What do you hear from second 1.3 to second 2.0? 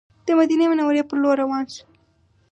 روان شوو.